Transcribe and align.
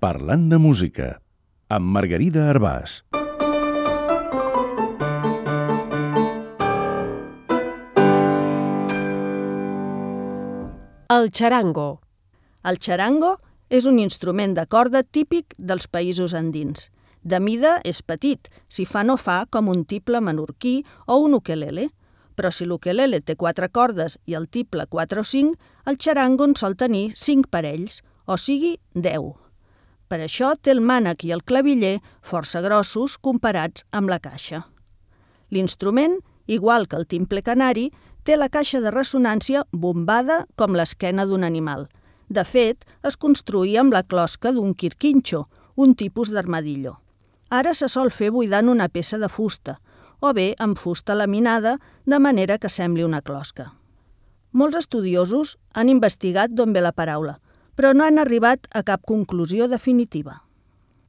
Parlant 0.00 0.46
de 0.48 0.56
música, 0.56 1.06
amb 1.68 1.90
Margarida 1.92 2.46
Arbàs. 2.48 2.92
El 11.12 11.28
charango. 11.36 12.00
El 12.64 12.80
charango 12.80 13.34
és 13.68 13.84
un 13.84 13.98
instrument 14.00 14.54
de 14.56 14.64
corda 14.64 15.02
típic 15.04 15.52
dels 15.58 15.84
països 15.84 16.32
andins. 16.32 16.88
De 17.20 17.36
mida 17.36 17.74
és 17.84 18.00
petit, 18.00 18.48
si 18.72 18.88
fa 18.88 19.04
no 19.04 19.18
fa 19.20 19.42
com 19.52 19.68
un 19.68 19.84
tiple 19.84 20.24
menorquí 20.24 20.78
o 21.04 21.20
un 21.26 21.36
ukelele, 21.42 21.90
però 22.40 22.48
si 22.48 22.64
l'ukelele 22.64 23.20
té 23.20 23.36
quatre 23.36 23.68
cordes 23.68 24.16
i 24.24 24.40
el 24.40 24.48
tiple 24.48 24.88
quatre 24.88 25.20
o 25.20 25.28
cinc, 25.28 25.60
el 25.84 26.00
charango 26.00 26.48
en 26.48 26.56
sol 26.56 26.80
tenir 26.80 27.10
cinc 27.20 27.52
parells, 27.52 28.00
o 28.24 28.40
sigui, 28.40 28.78
deu. 28.96 29.34
Per 30.10 30.18
això 30.18 30.56
té 30.58 30.72
el 30.74 30.80
mànec 30.82 31.22
i 31.22 31.30
el 31.30 31.44
claviller 31.46 32.00
força 32.26 32.58
grossos 32.64 33.14
comparats 33.22 33.84
amb 33.94 34.10
la 34.10 34.18
caixa. 34.18 34.64
L'instrument, 35.54 36.16
igual 36.50 36.88
que 36.90 36.98
el 36.98 37.06
timple 37.06 37.44
canari, 37.46 37.92
té 38.26 38.34
la 38.36 38.48
caixa 38.50 38.80
de 38.82 38.90
ressonància 38.90 39.62
bombada 39.70 40.44
com 40.58 40.74
l'esquena 40.74 41.26
d'un 41.30 41.46
animal. 41.46 41.86
De 42.28 42.42
fet, 42.42 42.82
es 43.06 43.16
construïa 43.16 43.84
amb 43.84 43.94
la 43.94 44.02
closca 44.02 44.50
d'un 44.50 44.74
quirquinxo, 44.74 45.44
un 45.76 45.94
tipus 45.94 46.32
d'armadillo. 46.34 46.96
Ara 47.50 47.74
se 47.74 47.86
sol 47.88 48.10
fer 48.10 48.32
buidant 48.34 48.68
una 48.68 48.88
peça 48.88 49.18
de 49.18 49.28
fusta, 49.30 49.78
o 50.18 50.34
bé 50.34 50.54
amb 50.58 50.78
fusta 50.78 51.14
laminada, 51.14 51.76
de 52.04 52.18
manera 52.18 52.58
que 52.58 52.68
sembli 52.68 53.06
una 53.06 53.22
closca. 53.22 53.70
Molts 54.50 54.82
estudiosos 54.82 55.56
han 55.74 55.88
investigat 55.88 56.50
d'on 56.50 56.74
ve 56.74 56.82
la 56.82 56.92
paraula, 56.92 57.38
però 57.80 57.94
no 57.96 58.04
han 58.04 58.20
arribat 58.20 58.66
a 58.76 58.82
cap 58.84 59.06
conclusió 59.08 59.64
definitiva. 59.64 60.42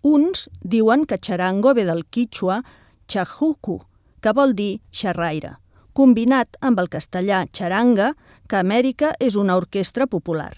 Uns 0.07 0.45
diuen 0.63 1.01
que 1.03 1.17
charango 1.19 1.73
ve 1.75 1.83
del 1.83 2.05
quichua 2.05 2.61
chajuku, 3.11 3.81
que 4.23 4.31
vol 4.31 4.55
dir 4.55 4.79
xerraire, 4.95 5.57
combinat 5.91 6.55
amb 6.61 6.79
el 6.79 6.87
castellà 6.87 7.41
xaranga, 7.51 8.13
que 8.47 8.55
a 8.55 8.63
Amèrica 8.63 9.11
és 9.19 9.35
una 9.35 9.59
orquestra 9.59 10.07
popular. 10.07 10.53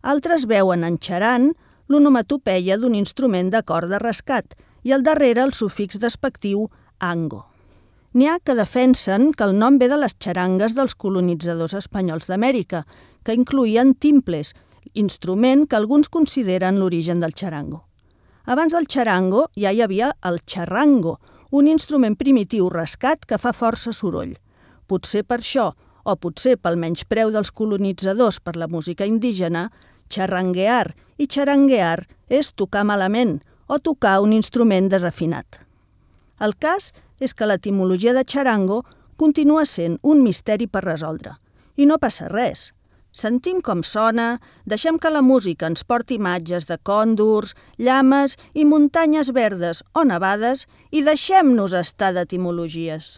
Altres 0.00 0.48
veuen 0.48 0.88
en 0.88 0.96
xaran 0.96 1.50
l'onomatopeia 1.92 2.80
d'un 2.80 2.96
instrument 2.96 3.52
de 3.52 3.60
corda 3.60 4.00
rescat 4.00 4.56
i 4.88 4.96
al 4.96 5.04
darrere 5.04 5.44
el 5.44 5.52
sufix 5.52 6.00
despectiu 6.00 6.70
ango. 6.98 7.44
N'hi 8.16 8.32
ha 8.32 8.40
que 8.40 8.56
defensen 8.56 9.34
que 9.36 9.44
el 9.44 9.58
nom 9.60 9.76
ve 9.76 9.92
de 9.92 10.00
les 10.00 10.16
xarangues 10.16 10.72
dels 10.72 10.96
colonitzadors 10.96 11.76
espanyols 11.76 12.24
d'Amèrica, 12.24 12.86
que 13.20 13.36
incluïen 13.36 13.92
timples, 14.00 14.54
instrument 14.96 15.66
que 15.68 15.76
alguns 15.76 16.08
consideren 16.08 16.80
l'origen 16.80 17.20
del 17.20 17.34
xarango. 17.36 17.84
Abans 18.46 18.72
del 18.72 18.88
xarango 18.88 19.46
ja 19.56 19.72
hi 19.72 19.82
havia 19.84 20.12
el 20.24 20.40
xarrango, 20.46 21.18
un 21.50 21.68
instrument 21.68 22.16
primitiu 22.16 22.70
rescat 22.70 23.26
que 23.26 23.38
fa 23.38 23.52
força 23.52 23.92
soroll. 23.92 24.36
Potser 24.86 25.24
per 25.24 25.40
això, 25.42 25.72
o 26.06 26.14
potser 26.16 26.56
pel 26.56 26.78
menyspreu 26.78 27.32
dels 27.34 27.50
colonitzadors 27.50 28.38
per 28.40 28.56
la 28.56 28.68
música 28.70 29.06
indígena, 29.06 29.68
xarranguear 30.08 30.94
i 31.18 31.26
xaranguear 31.26 32.06
és 32.28 32.52
tocar 32.54 32.84
malament 32.86 33.40
o 33.66 33.78
tocar 33.78 34.20
un 34.22 34.32
instrument 34.32 34.88
desafinat. 34.88 35.60
El 36.38 36.54
cas 36.54 36.92
és 37.18 37.34
que 37.34 37.48
l'etimologia 37.48 38.12
de 38.14 38.24
xarango 38.24 38.84
continua 39.16 39.64
sent 39.64 39.98
un 40.02 40.22
misteri 40.22 40.68
per 40.68 40.84
resoldre. 40.84 41.34
I 41.76 41.86
no 41.86 41.98
passa 41.98 42.28
res. 42.28 42.72
Sentim 43.16 43.62
com 43.64 43.80
sona, 43.80 44.26
deixem 44.68 44.98
que 45.00 45.08
la 45.08 45.22
música 45.24 45.70
ens 45.70 45.86
porti 45.88 46.18
imatges 46.20 46.66
de 46.68 46.76
còndors, 46.88 47.54
llames 47.80 48.36
i 48.52 48.66
muntanyes 48.68 49.32
verdes 49.32 49.80
o 49.96 50.04
nevades 50.04 50.66
i 50.92 51.00
deixem-nos 51.06 51.72
estar 51.80 52.12
d'etimologies. 52.12 53.14